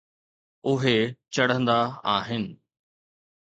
[0.69, 0.97] اهي
[1.33, 1.79] چڙهندا
[2.15, 2.43] آهن.